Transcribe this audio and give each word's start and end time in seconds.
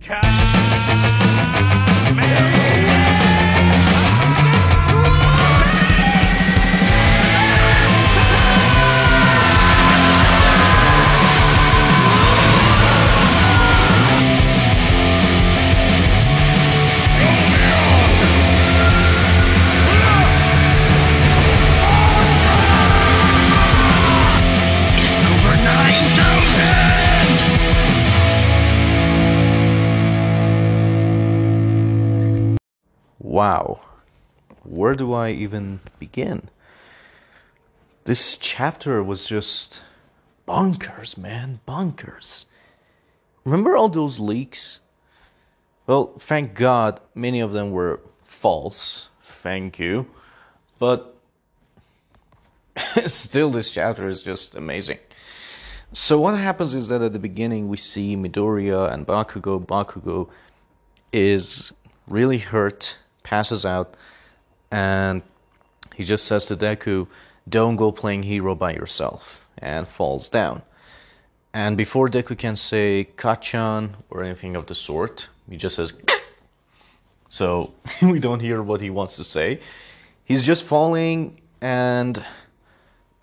It's 0.00 1.17
Wow. 33.38 33.78
Where 34.64 34.96
do 34.96 35.12
I 35.12 35.30
even 35.30 35.78
begin? 36.00 36.50
This 38.02 38.36
chapter 38.36 39.00
was 39.00 39.26
just 39.26 39.80
bonkers, 40.48 41.16
man. 41.16 41.60
Bonkers. 41.64 42.46
Remember 43.44 43.76
all 43.76 43.90
those 43.90 44.18
leaks? 44.18 44.80
Well, 45.86 46.14
thank 46.18 46.54
God 46.54 47.00
many 47.14 47.38
of 47.38 47.52
them 47.52 47.70
were 47.70 48.00
false. 48.20 49.08
Thank 49.22 49.78
you. 49.78 50.08
But 50.80 51.14
still, 53.06 53.52
this 53.52 53.70
chapter 53.70 54.08
is 54.08 54.20
just 54.24 54.56
amazing. 54.56 54.98
So, 55.92 56.18
what 56.18 56.34
happens 56.36 56.74
is 56.74 56.88
that 56.88 57.02
at 57.02 57.12
the 57.12 57.20
beginning 57.20 57.68
we 57.68 57.76
see 57.76 58.16
Midoriya 58.16 58.92
and 58.92 59.06
Bakugo. 59.06 59.64
Bakugo 59.64 60.28
is 61.12 61.72
really 62.08 62.38
hurt, 62.38 62.96
passes 63.28 63.66
out, 63.66 63.94
and 64.70 65.20
he 65.94 66.02
just 66.02 66.24
says 66.24 66.46
to 66.46 66.56
Deku, 66.56 67.06
Don't 67.46 67.76
go 67.76 67.92
playing 67.92 68.22
hero 68.22 68.54
by 68.54 68.72
yourself, 68.72 69.44
and 69.58 69.86
falls 69.86 70.30
down. 70.30 70.62
And 71.52 71.76
before 71.76 72.08
Deku 72.08 72.38
can 72.38 72.56
say 72.56 73.08
Kacchan 73.16 73.96
or 74.08 74.22
anything 74.22 74.56
of 74.56 74.66
the 74.66 74.74
sort, 74.74 75.28
he 75.50 75.58
just 75.58 75.76
says, 75.76 75.92
so 77.28 77.74
we 78.02 78.18
don't 78.18 78.40
hear 78.40 78.62
what 78.62 78.80
he 78.80 78.88
wants 78.88 79.16
to 79.16 79.24
say. 79.24 79.60
He's 80.24 80.42
just 80.42 80.64
falling, 80.64 81.38
and 81.60 82.24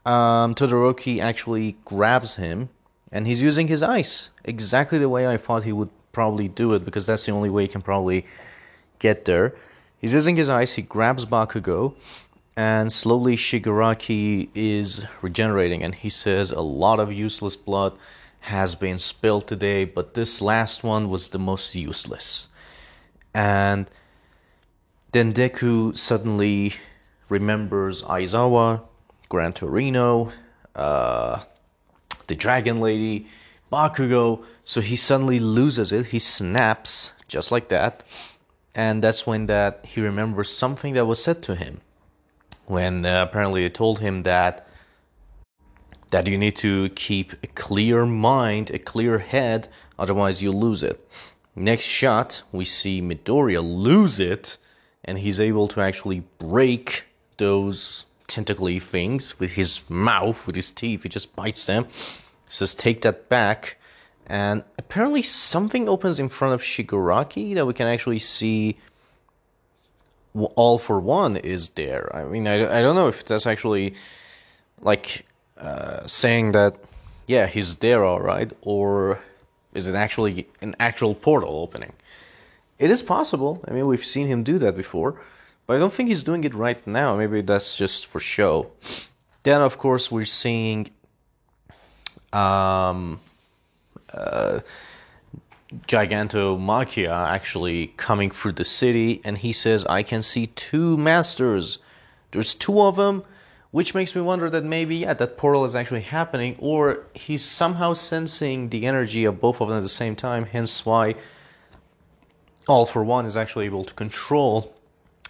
um, 0.05 0.53
Todoroki 0.53 1.19
actually 1.19 1.77
grabs 1.83 2.35
him, 2.35 2.69
and 3.11 3.25
he's 3.25 3.41
using 3.41 3.67
his 3.67 3.81
ice 3.81 4.29
exactly 4.43 4.99
the 4.99 5.09
way 5.09 5.25
I 5.25 5.37
thought 5.37 5.63
he 5.63 5.71
would 5.71 5.89
probably 6.11 6.47
do 6.47 6.73
it, 6.75 6.85
because 6.85 7.07
that's 7.07 7.25
the 7.25 7.31
only 7.31 7.49
way 7.49 7.63
he 7.63 7.67
can 7.67 7.81
probably 7.81 8.27
get 8.99 9.25
there. 9.25 9.55
He's 10.05 10.13
using 10.13 10.35
his 10.35 10.49
ice, 10.49 10.73
he 10.73 10.83
grabs 10.83 11.25
Bakugo, 11.25 11.95
and 12.55 12.93
slowly 12.93 13.35
Shigaraki 13.35 14.49
is 14.53 15.03
regenerating, 15.23 15.81
and 15.81 15.95
he 15.95 16.09
says 16.09 16.51
a 16.51 16.61
lot 16.61 16.99
of 16.99 17.11
useless 17.11 17.55
blood 17.55 17.97
has 18.41 18.75
been 18.75 18.99
spilled 18.99 19.47
today, 19.47 19.83
but 19.83 20.13
this 20.13 20.43
last 20.43 20.83
one 20.83 21.09
was 21.09 21.29
the 21.29 21.39
most 21.39 21.73
useless. 21.73 22.49
And 23.33 23.89
then 25.11 25.33
Deku 25.33 25.97
suddenly 25.97 26.75
remembers 27.27 28.03
Aizawa, 28.03 28.83
Gran 29.27 29.53
Torino, 29.53 30.31
uh, 30.75 31.41
the 32.27 32.35
Dragon 32.35 32.79
Lady, 32.79 33.25
Bakugo. 33.73 34.45
So 34.63 34.81
he 34.81 34.97
suddenly 34.97 35.39
loses 35.39 35.91
it. 35.91 36.05
He 36.05 36.19
snaps 36.19 37.13
just 37.27 37.51
like 37.51 37.69
that, 37.69 38.03
and 38.75 39.01
that's 39.01 39.25
when 39.25 39.47
that 39.47 39.79
he 39.83 40.01
remembers 40.01 40.51
something 40.51 40.93
that 40.93 41.05
was 41.05 41.23
said 41.23 41.41
to 41.43 41.55
him. 41.55 41.79
When 42.65 43.05
uh, 43.05 43.23
apparently 43.23 43.63
it 43.63 43.73
told 43.73 43.99
him 43.99 44.23
that 44.23 44.67
that 46.11 46.27
you 46.27 46.37
need 46.37 46.55
to 46.57 46.89
keep 46.89 47.33
a 47.43 47.47
clear 47.47 48.05
mind, 48.05 48.69
a 48.69 48.79
clear 48.79 49.17
head, 49.19 49.67
otherwise 49.97 50.41
you 50.41 50.51
lose 50.51 50.83
it. 50.83 51.07
Next 51.55 51.85
shot, 51.85 52.43
we 52.51 52.65
see 52.65 53.01
Midoriya 53.01 53.63
lose 53.63 54.19
it, 54.19 54.57
and 55.03 55.17
he's 55.17 55.39
able 55.39 55.67
to 55.69 55.81
actually 55.81 56.23
break 56.37 57.05
those 57.37 58.05
tentacly 58.27 58.79
things 58.79 59.39
with 59.39 59.51
his 59.51 59.81
mouth, 59.89 60.45
with 60.45 60.55
his 60.55 60.69
teeth. 60.69 61.03
He 61.03 61.09
just 61.09 61.35
bites 61.35 61.65
them, 61.65 61.87
says, 62.49 62.75
Take 62.75 63.01
that 63.01 63.29
back. 63.29 63.77
And 64.27 64.63
apparently, 64.77 65.21
something 65.21 65.87
opens 65.87 66.19
in 66.19 66.29
front 66.29 66.53
of 66.53 66.61
Shigaraki 66.61 67.55
that 67.55 67.65
we 67.65 67.73
can 67.73 67.87
actually 67.87 68.19
see. 68.19 68.77
All 70.55 70.77
for 70.77 70.99
one 70.99 71.37
is 71.37 71.69
there. 71.69 72.13
I 72.13 72.25
mean, 72.25 72.45
I, 72.45 72.79
I 72.79 72.81
don't 72.81 72.95
know 72.95 73.07
if 73.07 73.23
that's 73.23 73.47
actually 73.47 73.93
like 74.81 75.25
uh, 75.57 76.05
saying 76.05 76.51
that, 76.51 76.75
yeah, 77.25 77.47
he's 77.47 77.77
there, 77.77 78.03
all 78.03 78.19
right, 78.19 78.51
or 78.61 79.21
is 79.73 79.87
it 79.87 79.95
actually 79.95 80.47
an 80.61 80.75
actual 80.79 81.15
portal 81.15 81.59
opening? 81.59 81.93
It 82.79 82.89
is 82.89 83.01
possible. 83.01 83.63
I 83.67 83.71
mean, 83.71 83.87
we've 83.87 84.03
seen 84.05 84.27
him 84.27 84.43
do 84.43 84.57
that 84.59 84.75
before, 84.75 85.21
but 85.65 85.77
I 85.77 85.79
don't 85.79 85.93
think 85.93 86.09
he's 86.09 86.23
doing 86.23 86.43
it 86.43 86.53
right 86.53 86.85
now. 86.85 87.15
Maybe 87.15 87.41
that's 87.41 87.77
just 87.77 88.05
for 88.05 88.19
show. 88.19 88.71
Then, 89.43 89.61
of 89.61 89.77
course, 89.77 90.11
we're 90.11 90.25
seeing 90.25 90.89
um, 92.33 93.21
Gigantomachia 95.87 97.11
actually 97.11 97.87
coming 97.97 98.31
through 98.31 98.53
the 98.53 98.63
city, 98.63 99.21
and 99.23 99.37
he 99.37 99.51
says, 99.51 99.85
I 99.85 100.03
can 100.03 100.21
see 100.21 100.47
two 100.47 100.97
masters. 100.97 101.79
There's 102.31 102.53
two 102.53 102.81
of 102.81 102.95
them, 102.95 103.23
which 103.71 103.93
makes 103.93 104.15
me 104.15 104.21
wonder 104.21 104.49
that 104.49 104.63
maybe, 104.63 104.97
yeah, 104.97 105.13
that 105.13 105.37
portal 105.37 105.65
is 105.65 105.75
actually 105.75 106.01
happening, 106.01 106.55
or 106.59 107.05
he's 107.13 107.43
somehow 107.43 107.93
sensing 107.93 108.69
the 108.69 108.85
energy 108.85 109.25
of 109.25 109.41
both 109.41 109.59
of 109.59 109.67
them 109.67 109.77
at 109.77 109.83
the 109.83 109.89
same 109.89 110.15
time, 110.15 110.45
hence 110.45 110.85
why 110.85 111.15
All 112.67 112.85
for 112.85 113.03
One 113.03 113.25
is 113.25 113.35
actually 113.35 113.65
able 113.65 113.83
to 113.83 113.93
control 113.93 114.73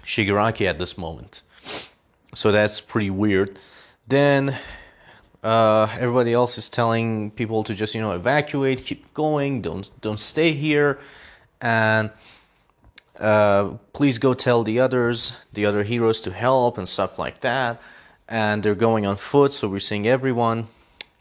Shigaraki 0.03 0.67
at 0.67 0.77
this 0.77 0.97
moment. 0.97 1.41
So 2.35 2.51
that's 2.51 2.81
pretty 2.81 3.09
weird. 3.09 3.57
Then 4.07 4.57
uh, 5.45 5.87
everybody 5.99 6.33
else 6.33 6.57
is 6.57 6.69
telling 6.69 7.29
people 7.29 7.63
to 7.63 7.75
just 7.75 7.93
you 7.93 8.01
know 8.01 8.13
evacuate, 8.13 8.83
keep 8.83 9.13
going, 9.13 9.61
don't 9.61 9.89
don't 10.01 10.19
stay 10.19 10.53
here, 10.53 10.99
and 11.61 12.09
uh, 13.19 13.75
please 13.93 14.17
go 14.17 14.33
tell 14.33 14.63
the 14.63 14.79
others, 14.79 15.37
the 15.53 15.67
other 15.67 15.83
heroes 15.83 16.19
to 16.21 16.31
help 16.31 16.79
and 16.79 16.89
stuff 16.89 17.19
like 17.19 17.41
that. 17.41 17.79
And 18.27 18.63
they're 18.63 18.73
going 18.73 19.05
on 19.05 19.17
foot, 19.17 19.53
so 19.53 19.69
we're 19.69 19.79
seeing 19.79 20.07
everyone 20.07 20.67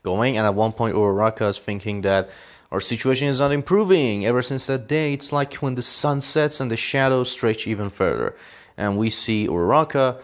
going. 0.02 0.38
And 0.38 0.46
at 0.46 0.54
one 0.54 0.72
point, 0.72 0.96
Uraraka 0.96 1.46
is 1.50 1.58
thinking 1.58 2.00
that 2.00 2.30
our 2.72 2.80
situation 2.80 3.28
is 3.28 3.40
not 3.40 3.52
improving. 3.52 4.24
Ever 4.24 4.40
since 4.40 4.64
that 4.66 4.88
day, 4.88 5.12
it's 5.12 5.32
like 5.32 5.52
when 5.56 5.74
the 5.74 5.82
sun 5.82 6.22
sets 6.22 6.60
and 6.60 6.70
the 6.70 6.78
shadows 6.78 7.30
stretch 7.30 7.66
even 7.66 7.90
further. 7.90 8.34
And 8.78 8.96
we 8.96 9.10
see 9.10 9.46
Uraraka, 9.46 10.18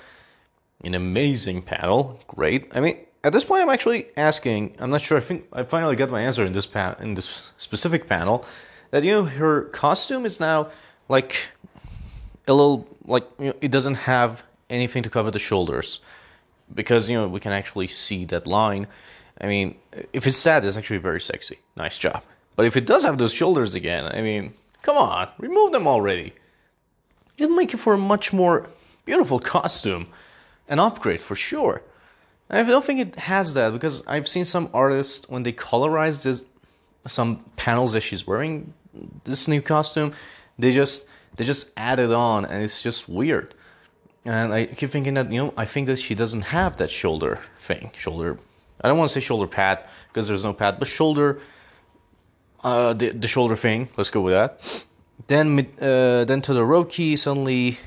an 0.82 0.94
amazing 0.94 1.60
panel, 1.60 2.18
great. 2.28 2.74
I 2.74 2.80
mean, 2.80 2.96
at 3.22 3.32
this 3.32 3.44
point, 3.44 3.62
I'm 3.62 3.68
actually 3.68 4.06
asking. 4.16 4.76
I'm 4.78 4.90
not 4.90 5.02
sure. 5.02 5.18
I 5.18 5.20
think 5.20 5.46
I 5.52 5.62
finally 5.62 5.96
got 5.96 6.10
my 6.10 6.22
answer 6.22 6.44
in 6.44 6.52
this 6.52 6.66
pan 6.66 6.96
in 7.00 7.14
this 7.14 7.50
specific 7.56 8.08
panel. 8.08 8.44
That 8.90 9.04
you 9.04 9.12
know, 9.12 9.24
her 9.24 9.62
costume 9.64 10.24
is 10.24 10.40
now 10.40 10.70
like 11.08 11.48
a 12.48 12.52
little 12.54 12.88
like 13.04 13.26
you 13.38 13.48
know, 13.48 13.54
it 13.60 13.70
doesn't 13.70 13.94
have 13.94 14.42
anything 14.68 15.02
to 15.02 15.10
cover 15.10 15.30
the 15.30 15.38
shoulders 15.38 16.00
because 16.74 17.10
you 17.10 17.16
know 17.16 17.28
we 17.28 17.40
can 17.40 17.52
actually 17.52 17.88
see 17.88 18.24
that 18.26 18.46
line. 18.46 18.86
I 19.40 19.46
mean, 19.46 19.76
if 20.12 20.26
it's 20.26 20.36
sad, 20.36 20.64
it's 20.64 20.76
actually 20.76 20.98
very 20.98 21.20
sexy. 21.20 21.58
Nice 21.76 21.98
job. 21.98 22.22
But 22.56 22.66
if 22.66 22.76
it 22.76 22.86
does 22.86 23.04
have 23.04 23.18
those 23.18 23.32
shoulders 23.32 23.74
again, 23.74 24.04
I 24.04 24.20
mean, 24.20 24.54
come 24.82 24.96
on, 24.96 25.28
remove 25.38 25.72
them 25.72 25.86
already. 25.86 26.34
It'll 27.38 27.56
make 27.56 27.72
it 27.72 27.78
for 27.78 27.94
a 27.94 27.98
much 27.98 28.32
more 28.32 28.68
beautiful 29.04 29.38
costume, 29.38 30.08
an 30.68 30.78
upgrade 30.78 31.20
for 31.20 31.34
sure. 31.34 31.82
I 32.50 32.64
don't 32.64 32.84
think 32.84 33.00
it 33.00 33.14
has 33.16 33.54
that 33.54 33.72
because 33.72 34.02
I've 34.06 34.28
seen 34.28 34.44
some 34.44 34.70
artists 34.74 35.28
when 35.28 35.44
they 35.44 35.52
colorize 35.52 36.24
this, 36.24 36.42
some 37.06 37.44
panels 37.56 37.92
that 37.92 38.00
she's 38.00 38.26
wearing 38.26 38.74
this 39.24 39.46
new 39.46 39.62
costume, 39.62 40.12
they 40.58 40.72
just 40.72 41.06
they 41.36 41.44
just 41.44 41.70
add 41.76 42.00
it 42.00 42.10
on 42.10 42.44
and 42.44 42.62
it's 42.62 42.82
just 42.82 43.08
weird. 43.08 43.54
And 44.24 44.52
I 44.52 44.66
keep 44.66 44.90
thinking 44.90 45.14
that 45.14 45.30
you 45.32 45.38
know 45.38 45.54
I 45.56 45.64
think 45.64 45.86
that 45.86 45.98
she 46.00 46.14
doesn't 46.14 46.42
have 46.42 46.76
that 46.78 46.90
shoulder 46.90 47.38
thing, 47.60 47.92
shoulder. 47.96 48.38
I 48.80 48.88
don't 48.88 48.98
want 48.98 49.10
to 49.10 49.14
say 49.14 49.20
shoulder 49.20 49.46
pad 49.46 49.86
because 50.08 50.26
there's 50.26 50.44
no 50.44 50.52
pad, 50.52 50.78
but 50.78 50.88
shoulder. 50.88 51.40
Uh, 52.62 52.92
the 52.92 53.10
the 53.10 53.28
shoulder 53.28 53.56
thing. 53.56 53.88
Let's 53.96 54.10
go 54.10 54.20
with 54.20 54.34
that. 54.34 54.84
Then 55.28 55.58
uh, 55.80 56.24
then 56.24 56.42
Todoroki 56.42 57.16
suddenly, 57.16 57.78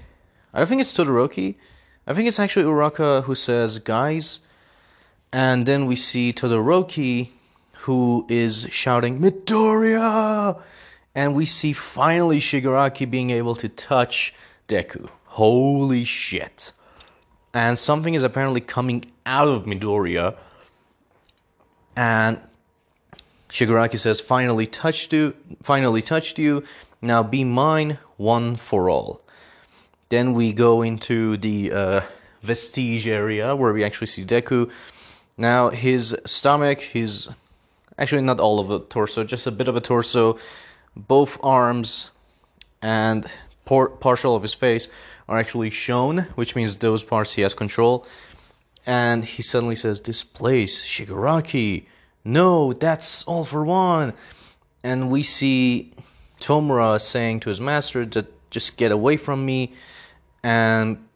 I 0.53 0.59
don't 0.59 0.67
think 0.67 0.81
it's 0.81 0.93
Todoroki. 0.93 1.55
I 2.07 2.13
think 2.13 2.27
it's 2.27 2.39
actually 2.39 2.65
Uraka 2.65 3.23
who 3.23 3.35
says, 3.35 3.77
"Guys," 3.79 4.39
and 5.33 5.65
then 5.65 5.87
we 5.87 5.95
see 5.95 6.31
Todoroki, 6.31 7.29
who 7.79 8.25
is 8.29 8.67
shouting 8.71 9.19
Midoriya, 9.19 10.61
and 11.15 11.35
we 11.35 11.45
see 11.45 11.73
finally 11.73 12.39
Shigaraki 12.39 13.09
being 13.09 13.31
able 13.31 13.55
to 13.55 13.67
touch 13.67 14.33
Deku. 14.67 15.09
Holy 15.25 16.03
shit. 16.03 16.71
And 17.53 17.77
something 17.77 18.13
is 18.13 18.23
apparently 18.23 18.61
coming 18.61 19.05
out 19.25 19.47
of 19.47 19.65
Midoriya. 19.65 20.35
And 21.95 22.39
Shigaraki 23.49 23.99
says, 23.99 24.19
finally 24.19 24.67
touched 24.67 25.13
you, 25.13 25.35
finally 25.61 26.03
touched 26.03 26.37
you, 26.37 26.63
now 27.01 27.23
be 27.23 27.43
mine 27.43 27.97
one 28.17 28.55
for 28.55 28.89
all. 28.89 29.21
Then 30.09 30.33
we 30.33 30.53
go 30.53 30.83
into 30.83 31.37
the 31.37 31.71
uh, 31.71 32.01
vestige 32.41 33.07
area 33.07 33.55
where 33.55 33.73
we 33.73 33.83
actually 33.83 34.07
see 34.07 34.23
Deku. 34.23 34.69
Now 35.37 35.69
his 35.69 36.15
stomach, 36.25 36.81
his 36.81 37.29
actually 37.97 38.21
not 38.21 38.39
all 38.39 38.59
of 38.59 38.67
the 38.67 38.79
torso, 38.79 39.23
just 39.23 39.47
a 39.47 39.51
bit 39.51 39.67
of 39.67 39.75
a 39.75 39.81
torso, 39.81 40.37
both 40.95 41.37
arms 41.43 42.11
and 42.81 43.25
por- 43.65 43.89
partial 43.89 44.35
of 44.35 44.41
his 44.41 44.53
face 44.53 44.87
are 45.27 45.37
actually 45.37 45.69
shown, 45.69 46.19
which 46.35 46.55
means 46.55 46.75
those 46.75 47.03
parts 47.03 47.33
he 47.33 47.41
has 47.41 47.53
control. 47.53 48.05
And 48.85 49.23
he 49.23 49.41
suddenly 49.41 49.75
says, 49.75 50.01
This 50.01 50.23
place, 50.23 50.85
Shigaraki, 50.85 51.85
no, 52.25 52.73
that's 52.73 53.23
all 53.23 53.45
for 53.45 53.63
one. 53.63 54.13
And 54.83 55.09
we 55.09 55.23
see 55.23 55.93
Tomura 56.39 56.99
saying 56.99 57.39
to 57.41 57.49
his 57.49 57.61
master 57.61 58.05
that 58.05 58.51
just 58.51 58.77
get 58.77 58.91
away 58.91 59.17
from 59.17 59.45
me. 59.45 59.73
And 60.43 61.07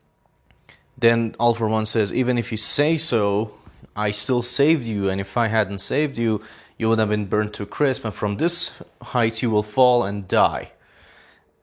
then 0.98 1.36
All 1.40 1.54
for 1.54 1.68
One 1.68 1.86
says, 1.86 2.14
Even 2.14 2.38
if 2.38 2.52
you 2.52 2.58
say 2.58 2.98
so, 2.98 3.52
I 3.98 4.12
still 4.12 4.44
saved 4.44 4.86
you. 4.86 5.10
And 5.10 5.20
if 5.20 5.36
I 5.36 5.48
hadn't 5.48 5.80
saved 5.80 6.18
you, 6.18 6.42
you 6.78 6.88
would 6.88 7.00
have 7.00 7.10
been 7.10 7.26
burned 7.26 7.54
to 7.56 7.66
crisp. 7.66 8.06
And 8.06 8.14
from 8.14 8.38
this 8.38 8.72
height, 9.02 9.42
you 9.42 9.50
will 9.50 9.64
fall 9.64 10.04
and 10.04 10.28
die. 10.28 10.72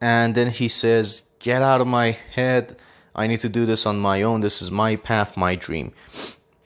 And 0.00 0.34
then 0.34 0.50
he 0.50 0.68
says, 0.68 1.22
Get 1.38 1.62
out 1.62 1.80
of 1.80 1.86
my 1.86 2.10
head. 2.10 2.76
I 3.14 3.26
need 3.26 3.40
to 3.40 3.48
do 3.48 3.64
this 3.64 3.86
on 3.86 4.00
my 4.00 4.22
own. 4.22 4.40
This 4.40 4.60
is 4.60 4.70
my 4.70 4.96
path, 4.96 5.36
my 5.36 5.54
dream. 5.54 5.92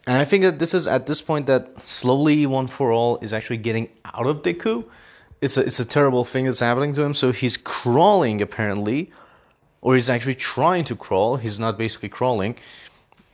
And 0.07 0.17
I 0.17 0.25
think 0.25 0.43
that 0.45 0.59
this 0.59 0.73
is 0.73 0.87
at 0.87 1.07
this 1.07 1.21
point 1.21 1.47
that 1.47 1.83
slowly 1.83 2.47
One 2.47 2.67
for 2.67 2.91
All 2.91 3.19
is 3.19 3.35
actually 3.35 3.59
getting 3.59 3.91
out 4.07 4.27
of 4.27 4.43
Deku. 4.43 4.85
It's 5.43 5.59
a, 5.59 5.61
it's 5.61 5.79
a 5.79 5.85
terrible 5.85 6.25
thing 6.25 6.47
that's 6.47 6.61
happening 6.61 6.95
to 6.95 7.03
him. 7.03 7.13
So 7.13 7.33
he's 7.33 7.59
crawling 7.59 8.41
apparently, 8.41 9.13
or 9.83 9.97
he's 9.97 10.09
actually 10.09 10.37
trying 10.37 10.85
to 10.85 10.97
crawl. 10.97 11.37
He's 11.37 11.59
not 11.59 11.77
basically 11.77 12.09
crawling. 12.09 12.57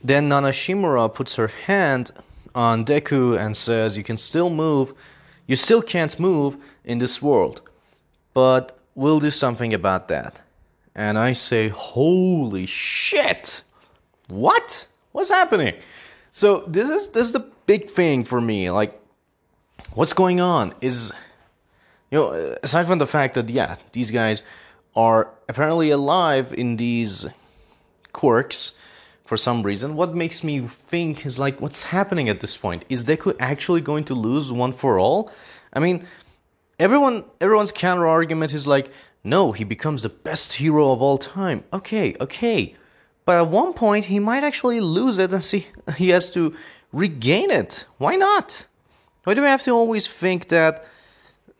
Then 0.03 0.27
Nana 0.27 0.49
Shimura 0.49 1.13
puts 1.13 1.35
her 1.35 1.47
hand 1.47 2.11
on 2.55 2.85
Deku 2.85 3.37
and 3.39 3.55
says, 3.55 3.97
You 3.97 4.03
can 4.03 4.17
still 4.17 4.49
move. 4.49 4.93
You 5.45 5.55
still 5.55 5.83
can't 5.83 6.19
move 6.19 6.57
in 6.83 6.97
this 6.97 7.21
world. 7.21 7.61
But 8.33 8.79
we'll 8.95 9.19
do 9.19 9.29
something 9.29 9.73
about 9.73 10.07
that 10.07 10.41
and 10.95 11.17
I 11.17 11.33
say, 11.33 11.67
"Holy 11.67 12.65
shit! 12.65 13.61
What? 14.27 14.87
What's 15.11 15.29
happening?" 15.29 15.75
So 16.31 16.63
this 16.67 16.89
is 16.89 17.09
this 17.09 17.27
is 17.27 17.31
the 17.33 17.45
big 17.65 17.89
thing 17.89 18.23
for 18.23 18.39
me. 18.39 18.71
Like, 18.71 18.99
what's 19.93 20.13
going 20.13 20.39
on? 20.39 20.73
Is 20.81 21.11
you 22.09 22.19
know, 22.19 22.55
aside 22.63 22.85
from 22.87 22.99
the 22.99 23.07
fact 23.07 23.35
that 23.35 23.49
yeah, 23.49 23.75
these 23.91 24.09
guys 24.09 24.41
are 24.95 25.29
apparently 25.49 25.89
alive 25.89 26.53
in 26.53 26.77
these 26.77 27.27
quirks 28.13 28.73
for 29.25 29.35
some 29.35 29.63
reason. 29.63 29.95
What 29.95 30.15
makes 30.15 30.43
me 30.43 30.61
think 30.67 31.25
is 31.25 31.39
like, 31.39 31.59
what's 31.59 31.83
happening 31.83 32.29
at 32.29 32.39
this 32.39 32.55
point? 32.55 32.85
Is 32.89 33.03
Deku 33.03 33.35
actually 33.39 33.81
going 33.81 34.05
to 34.05 34.13
lose 34.13 34.53
one 34.53 34.71
for 34.71 34.99
all? 34.99 35.31
I 35.73 35.79
mean, 35.79 36.07
everyone 36.79 37.25
everyone's 37.41 37.71
counter 37.71 38.07
argument 38.07 38.53
is 38.53 38.67
like, 38.67 38.91
no, 39.23 39.51
he 39.51 39.63
becomes 39.63 40.03
the 40.03 40.09
best 40.09 40.53
hero 40.53 40.91
of 40.91 41.01
all 41.01 41.17
time. 41.17 41.63
Okay, 41.73 42.15
okay. 42.21 42.75
But 43.25 43.37
at 43.41 43.47
one 43.49 43.73
point, 43.73 44.05
he 44.05 44.19
might 44.19 44.43
actually 44.43 44.79
lose 44.79 45.17
it 45.17 45.33
and 45.33 45.43
see 45.43 45.67
he 45.97 46.09
has 46.09 46.29
to 46.31 46.55
regain 46.93 47.49
it. 47.49 47.85
Why 47.97 48.15
not? 48.15 48.67
Why 49.23 49.33
do 49.33 49.41
we 49.41 49.47
have 49.47 49.63
to 49.63 49.71
always 49.71 50.07
think 50.07 50.49
that 50.49 50.85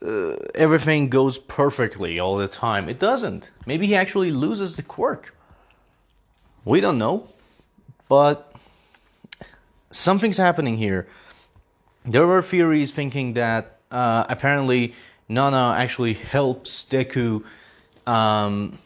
uh, 0.06 0.36
everything 0.54 1.10
goes 1.10 1.40
perfectly 1.40 2.20
all 2.20 2.38
the 2.38 2.48
time? 2.48 2.88
It 2.88 3.00
doesn't. 3.00 3.50
Maybe 3.66 3.88
he 3.88 3.96
actually 3.96 4.30
loses 4.30 4.76
the 4.76 4.84
quirk. 4.84 5.34
We 6.64 6.80
don't 6.80 7.00
know. 7.00 7.30
But 8.08 8.54
something's 9.92 10.38
happening 10.38 10.78
here. 10.78 11.08
There 12.06 12.28
were 12.28 12.42
theories 12.42 12.92
thinking 12.92 13.34
that 13.34 13.80
uh, 13.92 14.26
apparently 14.30 14.94
Nana 15.28 15.76
actually 15.78 16.14
helps 16.14 16.86
Deku 16.86 17.44
um, 18.06 18.78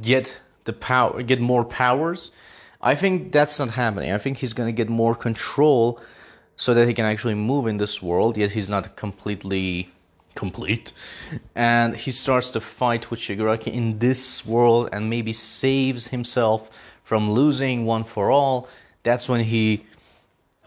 get 0.00 0.34
the 0.64 0.72
power, 0.72 1.22
get 1.22 1.40
more 1.40 1.64
powers. 1.64 2.32
I 2.80 2.94
think 2.94 3.32
that's 3.32 3.58
not 3.58 3.70
happening. 3.70 4.12
I 4.12 4.18
think 4.18 4.38
he's 4.38 4.52
to 4.54 4.72
get 4.72 4.88
more 4.88 5.14
control 5.14 6.00
so 6.56 6.72
that 6.74 6.86
he 6.86 6.94
can 6.94 7.04
actually 7.04 7.34
move 7.34 7.66
in 7.66 7.78
this 7.78 8.02
world. 8.02 8.36
Yet 8.36 8.52
he's 8.52 8.68
not 8.68 8.96
completely 8.96 9.90
complete, 10.34 10.92
and 11.54 11.96
he 11.96 12.10
starts 12.10 12.50
to 12.50 12.60
fight 12.60 13.10
with 13.10 13.20
Shigaraki 13.20 13.72
in 13.72 13.98
this 14.00 14.44
world 14.44 14.88
and 14.92 15.08
maybe 15.08 15.32
saves 15.32 16.08
himself 16.08 16.70
from 17.04 17.30
losing 17.30 17.84
one 17.84 18.02
for 18.02 18.30
all. 18.30 18.68
That's 19.04 19.28
when 19.28 19.44
he 19.44 19.84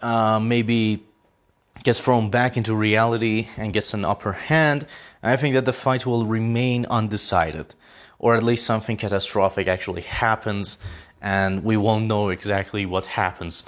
uh, 0.00 0.40
maybe 0.40 1.04
gets 1.82 2.00
thrown 2.00 2.30
back 2.30 2.56
into 2.56 2.74
reality 2.74 3.48
and 3.56 3.72
gets 3.72 3.92
an 3.92 4.04
upper 4.04 4.32
hand. 4.32 4.86
I 5.22 5.36
think 5.36 5.54
that 5.54 5.64
the 5.64 5.72
fight 5.72 6.06
will 6.06 6.24
remain 6.24 6.86
undecided, 6.86 7.74
or 8.18 8.36
at 8.36 8.42
least 8.42 8.64
something 8.64 8.96
catastrophic 8.96 9.68
actually 9.68 10.02
happens, 10.02 10.78
and 11.20 11.64
we 11.64 11.76
won't 11.76 12.06
know 12.06 12.30
exactly 12.30 12.86
what 12.86 13.04
happens 13.04 13.64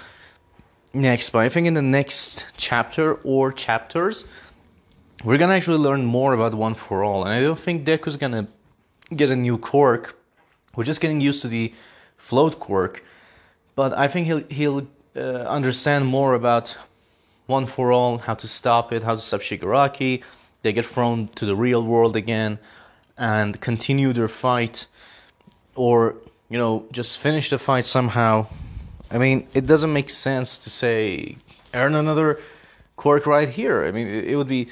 next. 0.94 1.30
But 1.30 1.40
I 1.40 1.48
think 1.48 1.66
in 1.66 1.74
the 1.74 1.82
next 1.82 2.46
chapter 2.56 3.14
or 3.24 3.52
chapters, 3.52 4.26
we're 5.24 5.38
gonna 5.38 5.54
actually 5.54 5.78
learn 5.78 6.04
more 6.04 6.32
about 6.32 6.54
One 6.54 6.74
for 6.74 7.02
All, 7.02 7.24
and 7.24 7.32
I 7.32 7.40
don't 7.40 7.58
think 7.58 7.84
Deku's 7.84 8.16
gonna 8.16 8.46
get 9.14 9.30
a 9.30 9.36
new 9.36 9.58
quirk. 9.58 10.16
We're 10.76 10.84
just 10.84 11.00
getting 11.00 11.20
used 11.20 11.42
to 11.42 11.48
the 11.48 11.74
float 12.20 12.60
quirk, 12.60 13.02
but 13.74 13.96
I 13.96 14.06
think 14.06 14.26
he'll 14.26 14.44
he'll 14.48 14.86
uh, 15.16 15.20
understand 15.58 16.06
more 16.06 16.34
about 16.34 16.76
One 17.46 17.66
for 17.66 17.90
All, 17.90 18.18
how 18.18 18.34
to 18.34 18.46
stop 18.46 18.92
it, 18.92 19.02
how 19.02 19.16
to 19.16 19.20
stop 19.20 19.40
Shigaraki. 19.40 20.22
They 20.62 20.72
get 20.72 20.84
thrown 20.84 21.28
to 21.36 21.46
the 21.46 21.56
real 21.56 21.82
world 21.82 22.14
again 22.14 22.58
and 23.16 23.60
continue 23.60 24.12
their 24.12 24.28
fight 24.28 24.86
or 25.74 26.14
you 26.48 26.58
know 26.58 26.84
just 26.92 27.18
finish 27.18 27.50
the 27.50 27.58
fight 27.58 27.86
somehow. 27.86 28.46
I 29.10 29.18
mean 29.18 29.48
it 29.54 29.66
doesn't 29.66 29.92
make 29.92 30.10
sense 30.10 30.58
to 30.58 30.70
say 30.70 31.36
earn 31.72 31.94
another 31.94 32.38
quirk 32.96 33.26
right 33.26 33.48
here. 33.48 33.84
I 33.84 33.90
mean 33.90 34.06
it, 34.06 34.36
would 34.36 34.48
be 34.48 34.68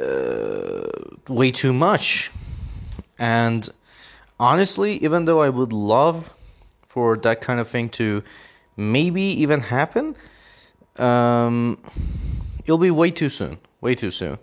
uh, 0.00 0.88
way 1.28 1.50
too 1.50 1.72
much. 1.72 2.30
And 3.18 3.68
honestly 4.38 4.92
even 5.04 5.26
though 5.26 5.42
i 5.42 5.50
would 5.50 5.72
love 5.72 6.30
for 6.90 7.16
that 7.16 7.40
kind 7.40 7.58
of 7.58 7.66
thing 7.66 7.88
to 7.88 8.22
maybe 8.76 9.22
even 9.22 9.60
happen 9.60 10.14
um, 10.96 11.78
it'll 12.64 12.78
be 12.78 12.90
way 12.90 13.10
too 13.10 13.28
soon 13.28 13.58
way 13.80 13.94
too 13.94 14.10
soon 14.10 14.38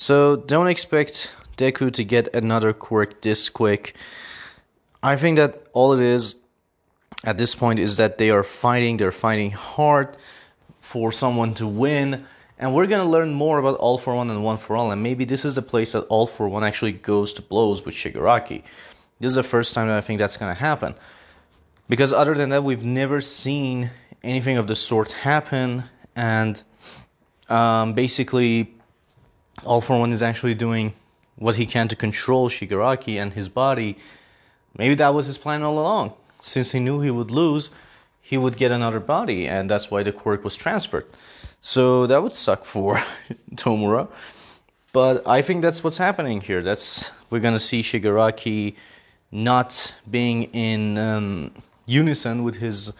so 0.00 0.36
don't 0.36 0.68
expect 0.68 1.32
Deku 1.58 1.92
to 1.92 2.04
get 2.04 2.32
another 2.32 2.72
quirk 2.72 3.20
this 3.20 3.48
quick. 3.48 3.94
I 5.02 5.16
think 5.16 5.36
that 5.36 5.66
all 5.72 5.92
it 5.92 6.00
is 6.00 6.36
at 7.24 7.36
this 7.36 7.56
point 7.56 7.80
is 7.80 7.96
that 7.96 8.16
they 8.16 8.30
are 8.30 8.44
fighting, 8.44 8.96
they're 8.96 9.12
fighting 9.12 9.50
hard 9.50 10.16
for 10.80 11.10
someone 11.10 11.52
to 11.54 11.66
win. 11.66 12.26
And 12.60 12.74
we're 12.74 12.86
gonna 12.86 13.04
learn 13.04 13.34
more 13.34 13.58
about 13.58 13.76
All 13.78 13.98
for 13.98 14.14
One 14.14 14.30
and 14.30 14.42
One 14.42 14.56
for 14.56 14.76
All, 14.76 14.90
and 14.92 15.02
maybe 15.02 15.24
this 15.24 15.44
is 15.44 15.56
the 15.56 15.62
place 15.62 15.92
that 15.92 16.02
All 16.02 16.26
for 16.26 16.48
One 16.48 16.64
actually 16.64 16.92
goes 16.92 17.32
to 17.34 17.42
blows 17.42 17.84
with 17.84 17.94
Shigaraki. 17.94 18.62
This 19.20 19.30
is 19.30 19.34
the 19.34 19.42
first 19.42 19.74
time 19.74 19.88
that 19.88 19.96
I 19.96 20.00
think 20.00 20.18
that's 20.18 20.36
gonna 20.36 20.54
happen. 20.54 20.94
Because 21.88 22.12
other 22.12 22.34
than 22.34 22.50
that, 22.50 22.64
we've 22.64 22.84
never 22.84 23.20
seen 23.20 23.90
anything 24.22 24.56
of 24.58 24.66
the 24.66 24.74
sort 24.74 25.12
happen, 25.12 25.84
and 26.14 26.62
um, 27.48 27.94
basically 27.94 28.74
all 29.64 29.80
for 29.80 29.98
One 29.98 30.12
is 30.12 30.22
actually 30.22 30.54
doing 30.54 30.92
what 31.36 31.56
he 31.56 31.66
can 31.66 31.88
to 31.88 31.96
control 31.96 32.48
Shigaraki 32.48 33.20
and 33.20 33.32
his 33.32 33.48
body. 33.48 33.96
Maybe 34.76 34.94
that 34.96 35.14
was 35.14 35.26
his 35.26 35.38
plan 35.38 35.62
all 35.62 35.78
along. 35.78 36.14
Since 36.40 36.72
he 36.72 36.80
knew 36.80 37.00
he 37.00 37.10
would 37.10 37.30
lose, 37.30 37.70
he 38.20 38.36
would 38.36 38.56
get 38.56 38.70
another 38.70 39.00
body, 39.00 39.48
and 39.48 39.70
that's 39.70 39.90
why 39.90 40.02
the 40.02 40.12
quirk 40.12 40.44
was 40.44 40.54
transferred. 40.54 41.06
So 41.60 42.06
that 42.06 42.22
would 42.22 42.34
suck 42.34 42.64
for 42.64 43.02
Tomura. 43.54 44.08
But 44.92 45.26
I 45.26 45.42
think 45.42 45.62
that's 45.62 45.82
what's 45.82 45.98
happening 45.98 46.40
here. 46.40 46.62
That's 46.62 47.10
we're 47.30 47.40
gonna 47.40 47.58
see 47.58 47.82
Shigaraki 47.82 48.74
not 49.30 49.94
being 50.10 50.44
in 50.54 50.96
um, 50.98 51.52
unison 51.88 52.44
with 52.44 52.56
his 52.56 52.92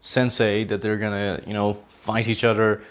sensei. 0.00 0.64
That 0.64 0.82
they're 0.82 0.98
gonna, 0.98 1.42
you 1.46 1.54
know, 1.54 1.74
fight 1.88 2.28
each 2.28 2.44
other 2.44 2.82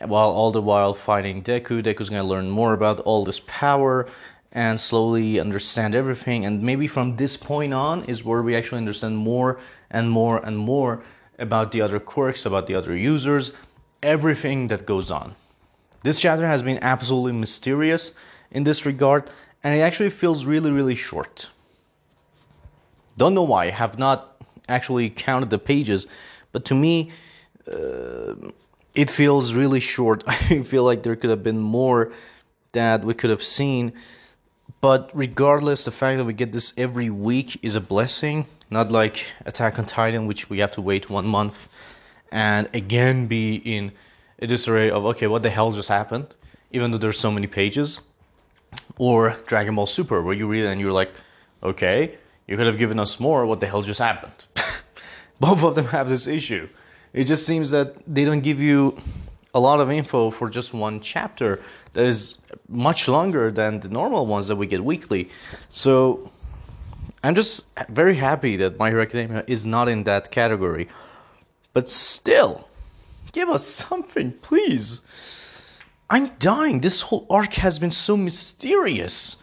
while 0.00 0.30
all 0.30 0.52
the 0.52 0.62
while 0.62 0.94
fighting 0.94 1.42
Deku. 1.42 1.82
Deku's 1.82 2.10
gonna 2.10 2.24
learn 2.24 2.50
more 2.50 2.74
about 2.74 3.00
all 3.00 3.24
this 3.24 3.40
power 3.46 4.06
and 4.52 4.80
slowly 4.80 5.38
understand 5.38 5.94
everything. 5.94 6.44
And 6.44 6.62
maybe 6.62 6.86
from 6.86 7.16
this 7.16 7.36
point 7.36 7.72
on 7.72 8.04
is 8.04 8.24
where 8.24 8.42
we 8.42 8.56
actually 8.56 8.78
understand 8.78 9.16
more 9.16 9.60
and 9.90 10.10
more 10.10 10.44
and 10.44 10.58
more 10.58 11.02
about 11.38 11.72
the 11.72 11.80
other 11.80 12.00
quirks, 12.00 12.44
about 12.44 12.66
the 12.66 12.74
other 12.74 12.96
users, 12.96 13.52
everything 14.02 14.68
that 14.68 14.86
goes 14.86 15.10
on. 15.10 15.36
This 16.02 16.20
chapter 16.20 16.46
has 16.46 16.62
been 16.62 16.78
absolutely 16.82 17.32
mysterious 17.32 18.12
in 18.50 18.64
this 18.64 18.86
regard, 18.86 19.30
and 19.62 19.76
it 19.76 19.80
actually 19.80 20.10
feels 20.10 20.46
really, 20.46 20.70
really 20.70 20.94
short. 20.94 21.50
Don't 23.16 23.34
know 23.34 23.42
why, 23.42 23.66
I 23.66 23.70
have 23.70 23.98
not 23.98 24.29
actually 24.70 25.10
counted 25.10 25.50
the 25.50 25.58
pages, 25.58 26.06
but 26.52 26.64
to 26.66 26.74
me, 26.74 27.10
uh, 27.70 28.34
it 28.94 29.10
feels 29.10 29.54
really 29.54 29.80
short. 29.80 30.24
I 30.26 30.62
feel 30.62 30.84
like 30.84 31.02
there 31.02 31.16
could 31.16 31.30
have 31.30 31.42
been 31.42 31.58
more 31.58 32.12
that 32.72 33.04
we 33.04 33.14
could 33.14 33.30
have 33.30 33.42
seen. 33.42 33.92
But 34.80 35.10
regardless, 35.12 35.84
the 35.84 35.90
fact 35.90 36.18
that 36.18 36.24
we 36.24 36.32
get 36.32 36.52
this 36.52 36.72
every 36.76 37.10
week 37.10 37.58
is 37.62 37.74
a 37.74 37.80
blessing. 37.80 38.46
Not 38.70 38.90
like 38.90 39.26
Attack 39.44 39.78
on 39.78 39.84
Titan, 39.84 40.26
which 40.26 40.48
we 40.48 40.60
have 40.60 40.70
to 40.72 40.80
wait 40.80 41.10
one 41.10 41.26
month 41.26 41.68
and 42.32 42.68
again 42.72 43.26
be 43.26 43.56
in 43.56 43.92
a 44.38 44.46
disarray 44.46 44.90
of 44.90 45.04
okay, 45.04 45.26
what 45.26 45.42
the 45.42 45.50
hell 45.50 45.72
just 45.72 45.88
happened? 45.88 46.34
Even 46.72 46.90
though 46.90 46.98
there's 46.98 47.18
so 47.18 47.30
many 47.30 47.46
pages. 47.46 48.00
Or 48.98 49.36
Dragon 49.46 49.74
Ball 49.74 49.86
Super, 49.86 50.22
where 50.22 50.34
you 50.34 50.46
read 50.46 50.64
and 50.64 50.80
you're 50.80 50.92
like, 50.92 51.10
okay, 51.62 52.16
you 52.46 52.56
could 52.56 52.66
have 52.66 52.78
given 52.78 53.00
us 53.00 53.18
more. 53.18 53.44
What 53.44 53.58
the 53.58 53.66
hell 53.66 53.82
just 53.82 53.98
happened? 53.98 54.44
Both 55.46 55.62
of 55.62 55.74
them 55.74 55.86
have 55.86 56.08
this 56.08 56.26
issue. 56.26 56.68
It 57.12 57.24
just 57.24 57.46
seems 57.46 57.70
that 57.70 57.96
they 58.06 58.24
don't 58.24 58.40
give 58.40 58.60
you 58.60 59.00
a 59.54 59.60
lot 59.60 59.80
of 59.80 59.90
info 59.90 60.30
for 60.30 60.48
just 60.48 60.72
one 60.72 61.00
chapter 61.00 61.60
that 61.94 62.04
is 62.04 62.38
much 62.68 63.08
longer 63.08 63.50
than 63.50 63.80
the 63.80 63.88
normal 63.88 64.26
ones 64.26 64.46
that 64.48 64.56
we 64.56 64.66
get 64.66 64.84
weekly. 64.84 65.28
So 65.70 66.30
I'm 67.24 67.34
just 67.34 67.66
very 67.88 68.14
happy 68.14 68.56
that 68.56 68.78
My 68.78 68.90
Hero 68.90 69.02
Academia 69.02 69.44
is 69.46 69.66
not 69.66 69.88
in 69.88 70.04
that 70.04 70.30
category. 70.30 70.88
But 71.72 71.88
still, 71.88 72.68
give 73.32 73.48
us 73.48 73.66
something, 73.66 74.32
please. 74.42 75.02
I'm 76.08 76.32
dying. 76.38 76.80
This 76.80 77.02
whole 77.02 77.26
arc 77.30 77.54
has 77.54 77.78
been 77.78 77.92
so 77.92 78.16
mysterious. 78.16 79.36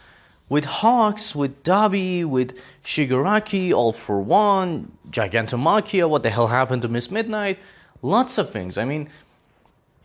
With 0.50 0.66
Hawks, 0.66 1.36
with 1.36 1.64
Dabi, 1.64 2.24
with 2.24 2.58
Shigaraki, 2.84 3.74
All 3.74 3.92
for 3.92 4.22
One, 4.22 4.92
Gigantomachia, 5.10 6.10
what 6.10 6.24
the 6.24 6.30
hell 6.30 6.48
happened 6.48 6.84
to 6.84 6.88
Miss 6.88 7.12
Midnight? 7.12 7.60
Lots 8.02 8.38
of 8.38 8.52
things. 8.52 8.78
I 8.78 8.86
mean, 8.86 9.10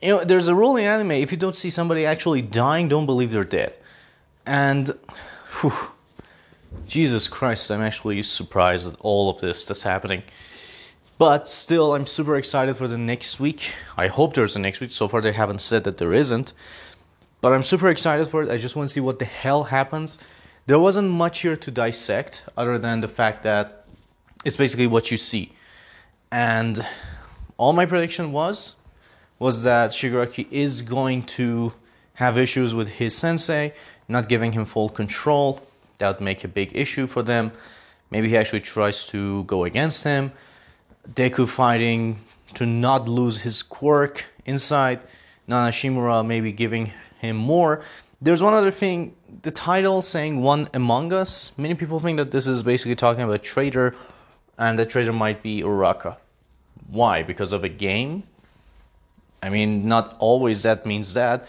you 0.00 0.08
know, 0.08 0.24
there's 0.24 0.48
a 0.48 0.54
rule 0.54 0.76
in 0.76 0.84
anime 0.84 1.12
if 1.12 1.30
you 1.30 1.38
don't 1.38 1.56
see 1.56 1.70
somebody 1.70 2.04
actually 2.04 2.42
dying, 2.42 2.88
don't 2.88 3.06
believe 3.06 3.30
they're 3.30 3.44
dead. 3.44 3.74
And, 4.44 4.98
whew, 5.60 5.72
Jesus 6.88 7.28
Christ, 7.28 7.70
I'm 7.70 7.80
actually 7.80 8.20
surprised 8.22 8.88
at 8.88 8.96
all 9.00 9.30
of 9.30 9.40
this 9.40 9.64
that's 9.64 9.84
happening. 9.84 10.24
But 11.18 11.46
still, 11.46 11.94
I'm 11.94 12.06
super 12.06 12.36
excited 12.36 12.76
for 12.76 12.88
the 12.88 12.98
next 12.98 13.38
week. 13.38 13.72
I 13.96 14.08
hope 14.08 14.34
there's 14.34 14.56
a 14.56 14.58
next 14.58 14.80
week. 14.80 14.90
So 14.90 15.06
far, 15.06 15.20
they 15.20 15.30
haven't 15.30 15.60
said 15.60 15.84
that 15.84 15.98
there 15.98 16.12
isn't. 16.12 16.52
But 17.42 17.52
I'm 17.52 17.64
super 17.64 17.88
excited 17.88 18.28
for 18.28 18.44
it. 18.44 18.50
I 18.50 18.56
just 18.56 18.76
want 18.76 18.88
to 18.88 18.92
see 18.92 19.00
what 19.00 19.18
the 19.18 19.24
hell 19.24 19.64
happens. 19.64 20.16
There 20.66 20.78
wasn't 20.78 21.10
much 21.10 21.40
here 21.40 21.56
to 21.56 21.70
dissect 21.72 22.44
other 22.56 22.78
than 22.78 23.00
the 23.00 23.08
fact 23.08 23.42
that 23.42 23.84
it's 24.44 24.56
basically 24.56 24.86
what 24.86 25.10
you 25.10 25.16
see. 25.16 25.52
And 26.30 26.86
all 27.58 27.72
my 27.72 27.84
prediction 27.84 28.30
was 28.30 28.74
was 29.40 29.64
that 29.64 29.90
Shigaraki 29.90 30.46
is 30.52 30.82
going 30.82 31.24
to 31.24 31.72
have 32.14 32.38
issues 32.38 32.76
with 32.76 32.88
his 32.88 33.16
sensei, 33.16 33.74
not 34.06 34.28
giving 34.28 34.52
him 34.52 34.64
full 34.64 34.88
control. 34.88 35.66
That 35.98 36.08
would 36.08 36.20
make 36.20 36.44
a 36.44 36.48
big 36.48 36.70
issue 36.76 37.08
for 37.08 37.24
them. 37.24 37.50
Maybe 38.12 38.28
he 38.28 38.36
actually 38.36 38.60
tries 38.60 39.08
to 39.08 39.42
go 39.44 39.64
against 39.64 40.04
him. 40.04 40.30
Deku 41.08 41.48
fighting 41.48 42.20
to 42.54 42.66
not 42.66 43.08
lose 43.08 43.40
his 43.40 43.64
quirk 43.64 44.26
inside. 44.46 45.00
Nana 45.48 45.72
Shimura 45.72 46.24
maybe 46.24 46.52
giving 46.52 46.92
him 47.22 47.36
more. 47.36 47.82
There's 48.20 48.42
one 48.42 48.54
other 48.54 48.70
thing. 48.70 49.16
The 49.42 49.50
title 49.50 50.02
saying 50.02 50.42
one 50.42 50.68
among 50.74 51.12
us. 51.12 51.52
Many 51.56 51.74
people 51.74 51.98
think 51.98 52.18
that 52.18 52.30
this 52.30 52.46
is 52.46 52.62
basically 52.62 52.94
talking 52.94 53.22
about 53.22 53.34
a 53.34 53.38
traitor, 53.38 53.94
and 54.58 54.78
the 54.78 54.86
traitor 54.86 55.12
might 55.12 55.42
be 55.42 55.62
Uraka. 55.62 56.16
Why? 56.88 57.22
Because 57.22 57.52
of 57.52 57.64
a 57.64 57.68
game? 57.68 58.24
I 59.42 59.48
mean, 59.48 59.88
not 59.88 60.16
always 60.18 60.62
that 60.62 60.86
means 60.86 61.14
that. 61.14 61.48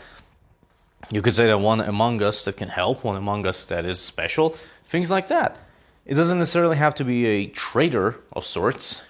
You 1.11 1.21
could 1.21 1.35
say 1.35 1.47
that 1.47 1.59
one 1.59 1.81
among 1.81 2.23
us 2.23 2.45
that 2.45 2.57
can 2.57 2.69
help, 2.69 3.03
one 3.03 3.17
among 3.17 3.45
us 3.45 3.65
that 3.65 3.85
is 3.85 3.99
special, 3.99 4.55
things 4.87 5.11
like 5.11 5.27
that. 5.27 5.59
It 6.05 6.15
doesn't 6.15 6.39
necessarily 6.39 6.77
have 6.77 6.95
to 6.95 7.03
be 7.03 7.25
a 7.25 7.47
traitor 7.47 8.19
of 8.31 8.45
sorts. 8.45 9.01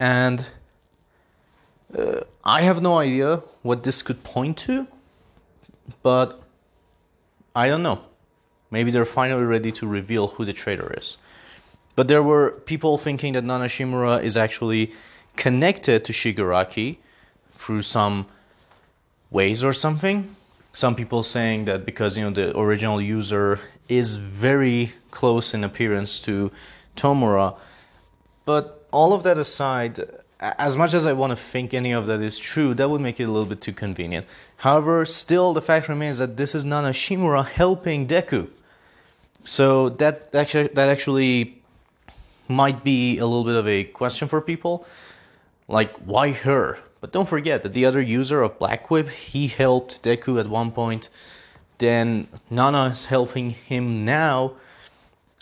And 0.00 0.46
uh, 1.96 2.20
I 2.44 2.62
have 2.62 2.80
no 2.80 2.98
idea 2.98 3.42
what 3.62 3.82
this 3.82 4.02
could 4.02 4.24
point 4.24 4.56
to, 4.58 4.86
but 6.02 6.42
I 7.54 7.68
don't 7.68 7.82
know. 7.82 8.02
Maybe 8.70 8.90
they're 8.90 9.04
finally 9.04 9.44
ready 9.44 9.72
to 9.72 9.86
reveal 9.86 10.28
who 10.28 10.44
the 10.44 10.52
traitor 10.52 10.94
is. 10.96 11.18
But 11.94 12.08
there 12.08 12.22
were 12.22 12.52
people 12.64 12.96
thinking 12.96 13.34
that 13.34 13.44
Nana 13.44 13.66
Shimura 13.66 14.22
is 14.22 14.36
actually 14.36 14.92
connected 15.36 16.04
to 16.06 16.12
Shigaraki 16.12 16.96
through 17.54 17.82
some 17.82 18.26
ways 19.30 19.62
or 19.62 19.72
something. 19.72 20.34
Some 20.72 20.94
people 20.94 21.22
saying 21.22 21.66
that 21.66 21.84
because 21.84 22.16
you 22.16 22.24
know 22.24 22.30
the 22.30 22.58
original 22.58 23.00
user 23.00 23.60
is 23.88 24.14
very 24.14 24.94
close 25.10 25.52
in 25.52 25.64
appearance 25.64 26.18
to 26.20 26.50
Tomura, 26.96 27.56
but 28.46 28.86
all 28.90 29.12
of 29.12 29.22
that 29.22 29.38
aside, 29.38 30.08
as 30.42 30.76
much 30.76 30.92
as 30.92 31.06
I 31.06 31.12
want 31.12 31.30
to 31.30 31.36
think 31.36 31.72
any 31.72 31.92
of 31.92 32.06
that 32.06 32.20
is 32.20 32.36
true, 32.36 32.74
that 32.74 32.90
would 32.90 33.00
make 33.00 33.20
it 33.20 33.24
a 33.24 33.30
little 33.30 33.46
bit 33.46 33.60
too 33.60 33.72
convenient. 33.72 34.26
However, 34.56 35.04
still 35.04 35.52
the 35.52 35.62
fact 35.62 35.88
remains 35.88 36.18
that 36.18 36.36
this 36.36 36.54
is 36.54 36.64
Nana 36.64 36.90
Shimura 36.90 37.46
helping 37.46 38.08
Deku. 38.08 38.48
So 39.44 39.88
that 39.90 40.30
actually 40.34 40.68
that 40.68 40.88
actually 40.88 41.62
might 42.48 42.82
be 42.82 43.18
a 43.18 43.26
little 43.26 43.44
bit 43.44 43.54
of 43.54 43.68
a 43.68 43.84
question 43.84 44.26
for 44.26 44.40
people. 44.40 44.84
Like 45.68 45.96
why 45.98 46.32
her? 46.32 46.78
But 47.00 47.12
don't 47.12 47.28
forget 47.28 47.62
that 47.62 47.72
the 47.72 47.84
other 47.84 48.00
user 48.02 48.42
of 48.42 48.58
Black 48.58 48.90
Whip, 48.90 49.08
he 49.08 49.46
helped 49.46 50.02
Deku 50.02 50.40
at 50.40 50.48
one 50.48 50.72
point. 50.72 51.08
Then 51.78 52.28
Nana 52.50 52.86
is 52.86 53.06
helping 53.06 53.50
him 53.50 54.04
now. 54.04 54.54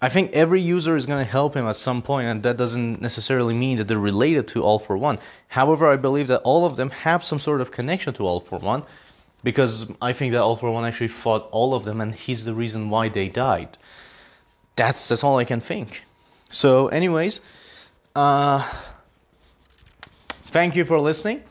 I 0.03 0.09
think 0.09 0.33
every 0.33 0.63
user 0.63 0.97
is 0.97 1.05
going 1.05 1.25
to 1.25 1.31
help 1.31 1.55
him 1.55 1.67
at 1.67 1.77
some 1.77 2.01
point, 2.01 2.27
and 2.27 2.43
that 2.43 2.57
doesn't 2.57 3.03
necessarily 3.03 3.53
mean 3.53 3.77
that 3.77 3.89
they're 3.89 3.99
related 3.99 4.49
to 4.49 4.63
All 4.63 4.79
for 4.79 4.97
One. 4.97 5.19
However, 5.49 5.87
I 5.87 5.97
believe 5.97 6.27
that 6.29 6.41
all 6.41 6.65
of 6.65 6.77
them 6.77 6.91
have 6.91 7.23
some 7.23 7.39
sort 7.39 7.61
of 7.61 7.71
connection 7.71 8.15
to 8.15 8.27
All 8.27 8.41
for 8.41 8.59
One, 8.59 8.85
because 9.45 9.93
I 10.01 10.15
think 10.15 10.33
that 10.33 10.41
All 10.41 10.57
for 10.57 10.71
One 10.71 10.87
actually 10.87 11.09
fought 11.09 11.49
all 11.51 11.75
of 11.75 11.85
them, 11.85 12.01
and 12.01 12.15
he's 12.15 12.47
the 12.47 12.55
reason 12.55 12.89
why 12.89 13.11
they 13.11 13.29
died. 13.29 13.77
That's 14.77 15.09
that's 15.09 15.23
all 15.23 15.37
I 15.37 15.45
can 15.45 15.61
think. 15.61 16.03
So, 16.49 16.89
anyways, 16.89 17.43
uh, 18.17 18.67
thank 20.47 20.77
you 20.77 20.87
for 20.87 20.99
listening. 20.99 21.43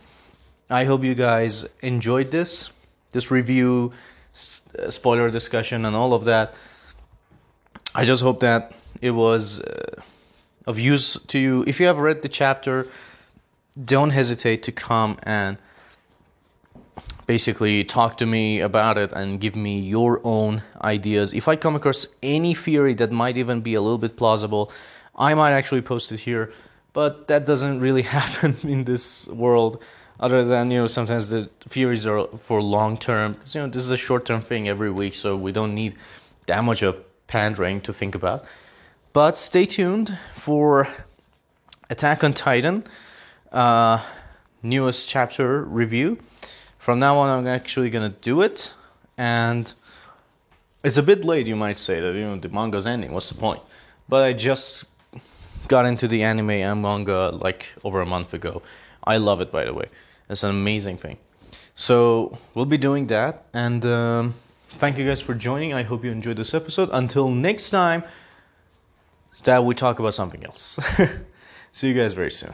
I 0.72 0.86
hope 0.86 1.03
you 1.03 1.13
guys 1.13 1.65
enjoyed 1.82 2.32
this, 2.32 2.72
this 3.12 3.29
review, 3.29 3.94
uh, 4.77 4.89
spoiler 4.89 5.29
discussion, 5.29 5.86
and 5.86 5.96
all 5.96 6.13
of 6.13 6.25
that. 6.25 6.56
I 8.00 8.06
just 8.06 8.24
hope 8.24 8.39
that 8.39 8.72
it 9.01 9.12
was 9.12 9.60
uh, 9.60 10.01
of 10.65 10.79
use 10.79 11.18
to 11.27 11.38
you. 11.38 11.65
If 11.68 11.82
you 11.82 11.88
have 11.88 11.98
read 11.98 12.22
the 12.22 12.29
chapter, 12.29 12.88
don't 13.75 14.12
hesitate 14.12 14.63
to 14.63 14.72
come 14.72 15.20
and 15.24 15.58
basically 17.27 17.84
talk 17.84 18.15
to 18.20 18.25
me 18.25 18.62
about 18.62 18.98
it 18.98 19.12
and 19.12 19.38
give 19.38 19.53
me 19.53 19.82
your 19.82 20.22
own 20.24 20.63
ideas. 20.82 21.34
If 21.34 21.50
I 21.50 21.58
come 21.58 21.75
across 21.75 22.08
any 22.24 22.53
theory 22.53 22.94
that 22.94 23.12
might 23.12 23.36
even 23.36 23.60
be 23.60 23.74
a 23.74 23.82
little 23.82 23.98
bit 23.98 24.15
plausible, 24.15 24.72
I 25.18 25.34
might 25.34 25.51
actually 25.51 25.82
post 25.82 26.13
it 26.13 26.22
here. 26.22 26.53
But 26.94 27.27
that 27.27 27.46
doesn't 27.46 27.82
really 27.82 28.03
happen 28.18 28.56
in 28.63 28.86
this 28.86 29.27
world 29.27 29.84
other 30.22 30.46
than 30.46 30.72
you 30.72 30.79
know 30.79 30.88
sometimes 30.88 31.32
the 31.32 31.50
theories 31.68 32.06
are 32.06 32.27
for 32.44 32.62
long 32.62 32.98
term 32.98 33.38
you 33.53 33.60
know 33.60 33.68
this 33.68 33.84
is 33.84 33.91
a 33.91 33.98
short 33.98 34.25
term 34.25 34.41
thing 34.41 34.68
every 34.68 34.91
week 34.91 35.15
so 35.15 35.38
we 35.38 35.50
don't 35.53 35.74
need 35.74 35.96
that 36.46 36.62
much 36.62 36.82
of 36.82 37.01
pandering 37.29 37.79
to 37.81 37.93
think 37.93 38.15
about. 38.15 38.43
But 39.13 39.38
stay 39.38 39.65
tuned 39.65 40.17
for 40.36 40.88
attack 41.89 42.24
on 42.24 42.33
titan 42.33 42.83
uh, 43.51 44.03
newest 44.62 45.07
chapter 45.07 45.63
review. 45.63 46.17
From 46.77 47.00
now 47.00 47.17
on 47.17 47.29
i'm 47.29 47.48
actually 47.48 47.89
gonna 47.89 48.15
do 48.21 48.41
it 48.41 48.74
and 49.17 49.74
it's 50.83 50.98
a 50.98 51.03
bit 51.03 51.24
late 51.24 51.45
you 51.48 51.55
might 51.55 51.77
say 51.77 52.00
that 52.00 52.13
you 52.15 52.21
know 52.21 52.38
the 52.38 52.50
manga's 52.50 52.88
ending. 52.88 53.12
What's 53.13 53.29
the 53.29 53.36
point? 53.36 53.62
But 54.07 54.24
i 54.24 54.33
just 54.33 54.86
got 55.67 55.86
into 55.86 56.07
the 56.07 56.24
anime 56.24 56.50
and 56.50 56.81
manga 56.81 57.29
like 57.45 57.67
over 57.83 58.01
a 58.01 58.05
month 58.05 58.33
ago. 58.33 58.62
I 59.03 59.17
love 59.17 59.39
it 59.39 59.51
by 59.51 59.65
the 59.65 59.74
way. 59.74 59.88
It's 60.29 60.43
an 60.43 60.50
amazing 60.50 60.98
thing. 60.98 61.17
So 61.75 62.38
we'll 62.53 62.65
be 62.65 62.77
doing 62.77 63.07
that, 63.07 63.45
and 63.53 63.86
um, 63.86 64.36
thank 64.71 64.97
you 64.97 65.07
guys 65.07 65.21
for 65.21 65.33
joining. 65.33 65.73
I 65.73 65.83
hope 65.83 66.03
you 66.03 66.11
enjoyed 66.11 66.38
this 66.38 66.53
episode. 66.53 66.89
Until 66.91 67.29
next 67.29 67.69
time, 67.69 68.03
that 69.43 69.63
we 69.63 69.75
talk 69.75 69.99
about 69.99 70.13
something 70.15 70.43
else. 70.43 70.79
See 71.73 71.88
you 71.88 71.93
guys 71.93 72.13
very 72.13 72.31
soon. 72.31 72.53